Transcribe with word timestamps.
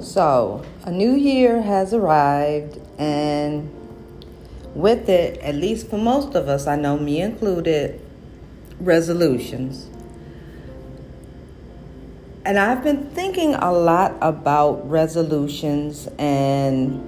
So, 0.00 0.64
a 0.84 0.92
new 0.92 1.14
year 1.14 1.60
has 1.60 1.92
arrived, 1.92 2.80
and 2.98 3.68
with 4.72 5.08
it, 5.08 5.40
at 5.40 5.56
least 5.56 5.90
for 5.90 5.98
most 5.98 6.36
of 6.36 6.48
us, 6.48 6.68
I 6.68 6.76
know 6.76 6.96
me 6.96 7.20
included, 7.20 8.00
resolutions. 8.78 9.88
And 12.44 12.60
I've 12.60 12.84
been 12.84 13.10
thinking 13.10 13.54
a 13.54 13.72
lot 13.72 14.16
about 14.20 14.88
resolutions, 14.88 16.08
and 16.16 17.02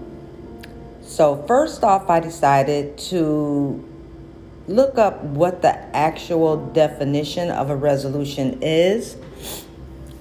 so 1.01 1.45
first 1.47 1.85
off, 1.85 2.11
I 2.11 2.19
decided 2.19 2.99
to 2.99 3.87
look 4.67 4.99
up 4.99 5.23
what 5.23 5.63
the 5.63 5.77
actual 5.97 6.57
definition 6.73 7.53
of 7.53 7.71
a 7.71 7.77
resolution 7.77 8.59
is 8.61 9.17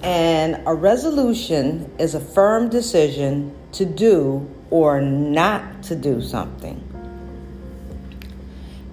and 0.02 0.62
a 0.66 0.74
resolution 0.74 1.90
is 1.98 2.14
a 2.14 2.20
firm 2.20 2.68
decision 2.68 3.54
to 3.72 3.84
do 3.84 4.48
or 4.70 5.00
not 5.00 5.82
to 5.84 5.96
do 5.96 6.22
something. 6.22 6.86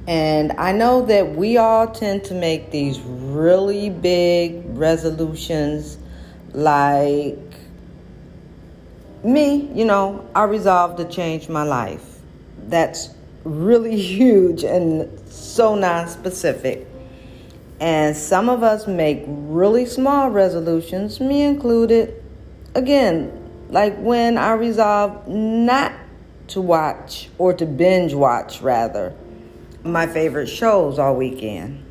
And 0.08 0.54
I 0.54 0.72
know 0.72 1.06
that 1.06 1.36
we 1.36 1.58
all 1.58 1.88
tend 1.88 2.24
to 2.26 2.34
make 2.34 2.72
these 2.72 3.00
really 3.00 3.90
big 3.90 4.64
resolutions, 4.78 5.98
like 6.54 7.38
me, 9.24 9.70
you 9.74 9.84
know, 9.84 10.26
I 10.34 10.44
resolved 10.44 10.98
to 10.98 11.06
change 11.06 11.50
my 11.50 11.64
life. 11.64 12.20
That's 12.68 13.10
really 13.44 14.00
huge 14.02 14.64
and 14.64 15.10
so 15.30 15.76
non 15.76 16.08
specific. 16.08 16.88
And 17.80 18.16
some 18.16 18.50
of 18.50 18.64
us 18.64 18.88
make 18.88 19.24
really 19.28 19.86
small 19.86 20.30
resolutions, 20.30 21.20
me 21.20 21.44
included. 21.44 22.24
Again, 22.74 23.32
like 23.70 23.98
when 23.98 24.38
I 24.38 24.54
resolve 24.54 25.28
not 25.28 25.94
to 26.50 26.62
watch 26.62 27.30
or 27.38 27.54
to 27.54 27.66
binge 27.66 28.14
watch, 28.14 28.62
rather, 28.62 29.14
my 29.84 30.08
favorite 30.08 30.48
shows 30.48 30.98
all 30.98 31.16
weekend. 31.16 31.84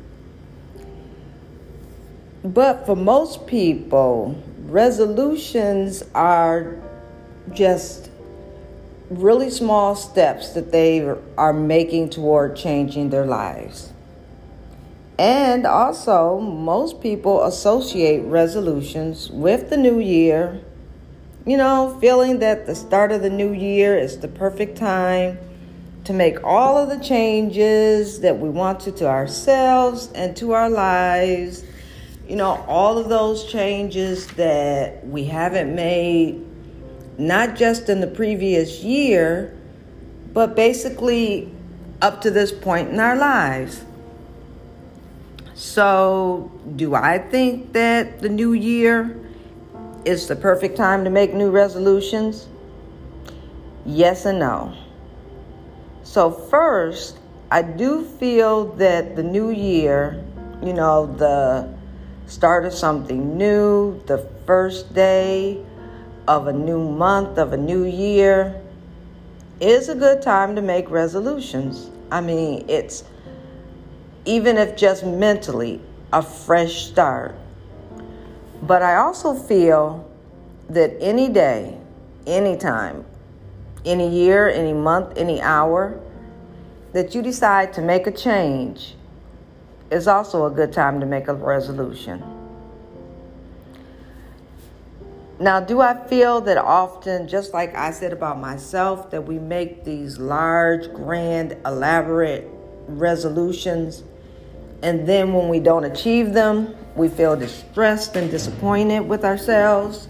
But 2.43 2.85
for 2.85 2.95
most 2.95 3.47
people, 3.47 4.41
resolutions 4.65 6.03
are 6.13 6.75
just 7.53 8.09
really 9.09 9.49
small 9.49 9.95
steps 9.95 10.49
that 10.49 10.71
they 10.71 11.01
are 11.37 11.53
making 11.53 12.09
toward 12.09 12.55
changing 12.55 13.09
their 13.09 13.25
lives. 13.25 13.93
And 15.19 15.65
also, 15.65 16.39
most 16.39 17.01
people 17.01 17.43
associate 17.43 18.19
resolutions 18.25 19.31
with 19.31 19.71
the 19.71 19.77
new 19.77 19.99
year, 19.99 20.61
you 21.45 21.57
know, 21.57 21.97
feeling 21.99 22.37
that 22.39 22.67
the 22.67 22.75
start 22.75 23.11
of 23.11 23.23
the 23.23 23.29
new 23.29 23.51
year 23.51 23.97
is 23.97 24.19
the 24.19 24.27
perfect 24.27 24.77
time 24.77 25.39
to 26.03 26.13
make 26.13 26.43
all 26.43 26.77
of 26.77 26.89
the 26.89 27.03
changes 27.03 28.19
that 28.19 28.37
we 28.37 28.47
want 28.47 28.79
to 28.81 28.91
to 28.91 29.07
ourselves 29.07 30.11
and 30.13 30.37
to 30.37 30.51
our 30.51 30.69
lives. 30.69 31.63
You 32.27 32.35
know, 32.35 32.63
all 32.67 32.99
of 32.99 33.09
those 33.09 33.51
changes 33.51 34.27
that 34.33 35.05
we 35.07 35.23
haven't 35.23 35.73
made, 35.73 36.45
not 37.17 37.55
just 37.55 37.89
in 37.89 38.01
the 38.01 38.07
previous 38.07 38.83
year, 38.83 39.57
but 40.31 40.55
basically 40.55 41.51
up 42.03 42.21
to 42.21 42.29
this 42.29 42.51
point 42.51 42.89
in 42.89 42.99
our 42.99 43.15
lives. 43.15 43.83
So, 45.57 46.51
do 46.75 46.93
I 46.93 47.17
think 47.17 47.73
that 47.73 48.19
the 48.19 48.29
new 48.29 48.53
year 48.53 49.19
is 50.05 50.27
the 50.27 50.35
perfect 50.35 50.77
time 50.77 51.03
to 51.03 51.09
make 51.09 51.33
new 51.33 51.49
resolutions? 51.49 52.47
Yes 53.83 54.25
and 54.25 54.37
no. 54.37 54.77
So, 56.03 56.29
first, 56.29 57.17
I 57.49 57.63
do 57.63 58.05
feel 58.05 58.65
that 58.75 59.15
the 59.15 59.23
new 59.23 59.49
year, 59.49 60.23
you 60.61 60.73
know, 60.73 61.07
the 61.07 61.73
start 62.27 62.65
of 62.65 62.73
something 62.75 63.35
new, 63.35 63.99
the 64.05 64.19
first 64.45 64.93
day 64.93 65.65
of 66.27 66.45
a 66.45 66.53
new 66.53 66.87
month, 66.87 67.39
of 67.39 67.53
a 67.53 67.57
new 67.57 67.83
year, 67.83 68.61
is 69.59 69.89
a 69.89 69.95
good 69.95 70.21
time 70.21 70.55
to 70.55 70.61
make 70.61 70.87
resolutions. 70.91 71.89
I 72.11 72.21
mean, 72.21 72.63
it's 72.69 73.03
even 74.27 74.57
if 74.57 74.75
just 74.75 75.05
mentally, 75.05 75.81
a 76.11 76.21
fresh 76.21 76.85
start. 76.85 77.33
But 78.61 78.81
I 78.81 78.97
also 78.97 79.33
feel 79.33 80.07
that 80.69 80.95
any 80.99 81.29
day, 81.29 81.77
any 82.27 82.57
time, 82.57 83.05
any 83.85 84.09
year, 84.09 84.49
any 84.49 84.73
month, 84.73 85.17
any 85.17 85.41
hour 85.41 85.99
that 86.91 87.15
you 87.15 87.21
decide 87.21 87.71
to 87.73 87.81
make 87.81 88.05
a 88.05 88.11
change 88.11 88.95
is 89.89 90.07
also 90.07 90.45
a 90.45 90.51
good 90.51 90.73
time 90.73 90.99
to 90.99 91.05
make 91.05 91.29
a 91.29 91.33
resolution. 91.33 92.21
Now, 95.39 95.61
do 95.61 95.79
I 95.79 96.05
feel 96.07 96.41
that 96.41 96.57
often, 96.57 97.27
just 97.29 97.53
like 97.53 97.75
I 97.75 97.91
said 97.91 98.11
about 98.11 98.39
myself, 98.39 99.11
that 99.11 99.21
we 99.21 99.39
make 99.39 99.85
these 99.85 100.17
large, 100.17 100.91
grand, 100.91 101.55
elaborate 101.65 102.49
resolutions 102.87 104.03
and 104.81 105.07
then 105.07 105.33
when 105.33 105.49
we 105.49 105.59
don't 105.59 105.83
achieve 105.83 106.33
them, 106.33 106.75
we 106.95 107.09
feel 107.09 107.35
distressed 107.35 108.15
and 108.15 108.29
disappointed 108.29 109.01
with 109.01 109.23
ourselves. 109.23 110.07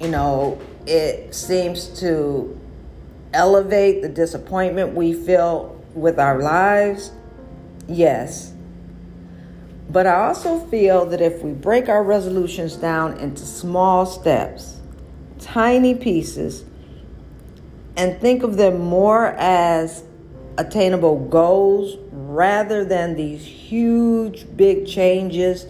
You 0.00 0.08
know, 0.08 0.60
it 0.86 1.34
seems 1.34 1.88
to 2.00 2.60
elevate 3.32 4.02
the 4.02 4.08
disappointment 4.08 4.94
we 4.94 5.12
feel 5.12 5.82
with 5.94 6.18
our 6.18 6.40
lives. 6.40 7.12
Yes. 7.88 8.52
But 9.90 10.06
I 10.06 10.26
also 10.26 10.58
feel 10.66 11.06
that 11.06 11.20
if 11.20 11.42
we 11.42 11.52
break 11.52 11.88
our 11.88 12.02
resolutions 12.02 12.76
down 12.76 13.18
into 13.18 13.44
small 13.44 14.06
steps, 14.06 14.80
tiny 15.38 15.94
pieces, 15.94 16.64
and 17.96 18.20
think 18.20 18.42
of 18.42 18.56
them 18.56 18.80
more 18.80 19.28
as 19.38 20.02
attainable 20.56 21.18
goals 21.28 21.96
rather 22.12 22.84
than 22.84 23.16
these 23.16 23.44
huge, 23.44 24.46
big 24.56 24.86
changes 24.86 25.66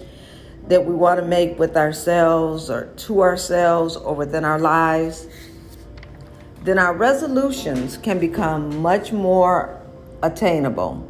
that 0.68 0.84
we 0.84 0.94
want 0.94 1.20
to 1.20 1.26
make 1.26 1.58
with 1.58 1.76
ourselves 1.76 2.70
or 2.70 2.86
to 2.96 3.20
ourselves 3.20 3.96
or 3.96 4.14
within 4.14 4.44
our 4.44 4.58
lives, 4.58 5.26
then 6.62 6.78
our 6.78 6.94
resolutions 6.94 7.98
can 7.98 8.18
become 8.18 8.80
much 8.80 9.12
more 9.12 9.80
attainable. 10.22 11.06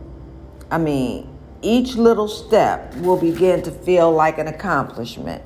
I 0.70 0.78
mean, 0.78 1.28
each 1.62 1.94
little 1.94 2.28
step 2.28 2.94
will 2.96 3.16
begin 3.16 3.62
to 3.62 3.70
feel 3.70 4.10
like 4.10 4.38
an 4.38 4.48
accomplishment. 4.48 5.42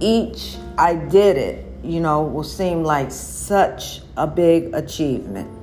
Each 0.00 0.56
I 0.76 0.96
did 0.96 1.36
it, 1.36 1.66
you 1.84 2.00
know, 2.00 2.22
will 2.22 2.44
seem 2.44 2.82
like 2.82 3.10
such 3.12 4.00
a 4.16 4.26
big 4.26 4.74
achievement. 4.74 5.57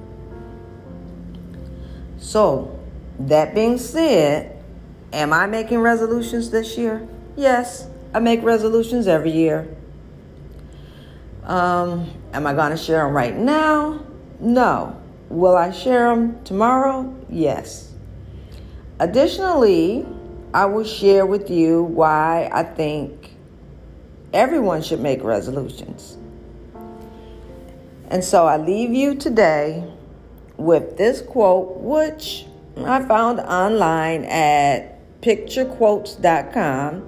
So, 2.35 2.77
that 3.17 3.55
being 3.55 3.77
said, 3.77 4.61
am 5.13 5.31
I 5.31 5.45
making 5.47 5.79
resolutions 5.79 6.49
this 6.49 6.77
year? 6.77 7.07
Yes, 7.37 7.87
I 8.13 8.19
make 8.19 8.43
resolutions 8.43 9.07
every 9.07 9.31
year. 9.31 9.73
Um, 11.43 12.11
am 12.33 12.45
I 12.45 12.53
going 12.53 12.71
to 12.71 12.77
share 12.77 13.05
them 13.05 13.13
right 13.13 13.33
now? 13.33 14.03
No. 14.41 15.01
Will 15.29 15.55
I 15.55 15.71
share 15.71 16.13
them 16.13 16.43
tomorrow? 16.43 17.15
Yes. 17.29 17.93
Additionally, 18.99 20.05
I 20.53 20.65
will 20.65 20.83
share 20.83 21.25
with 21.25 21.49
you 21.49 21.83
why 21.83 22.49
I 22.51 22.63
think 22.63 23.31
everyone 24.33 24.81
should 24.81 24.99
make 24.99 25.23
resolutions. 25.23 26.17
And 28.09 28.21
so 28.21 28.45
I 28.45 28.57
leave 28.57 28.91
you 28.91 29.15
today 29.15 29.89
with 30.57 30.97
this 30.97 31.21
quote, 31.21 31.77
which 31.77 32.45
I 32.77 33.03
found 33.03 33.39
online 33.39 34.25
at 34.25 35.21
picturequotes.com, 35.21 37.07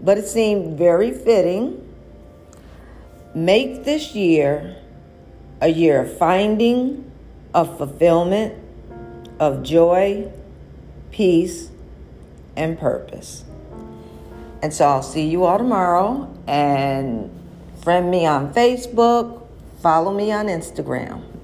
but 0.00 0.18
it 0.18 0.26
seemed 0.26 0.78
very 0.78 1.12
fitting. 1.12 1.82
Make 3.34 3.84
this 3.84 4.14
year 4.14 4.76
a 5.60 5.68
year 5.68 6.02
of 6.02 6.16
finding, 6.16 7.10
of 7.54 7.78
fulfillment, 7.78 8.54
of 9.38 9.62
joy, 9.62 10.30
peace, 11.10 11.70
and 12.56 12.78
purpose. 12.78 13.44
And 14.62 14.72
so 14.72 14.86
I'll 14.86 15.02
see 15.02 15.28
you 15.28 15.44
all 15.44 15.58
tomorrow 15.58 16.34
and 16.46 17.30
friend 17.82 18.10
me 18.10 18.26
on 18.26 18.52
Facebook, 18.52 19.46
follow 19.80 20.12
me 20.12 20.32
on 20.32 20.46
Instagram. 20.46 21.35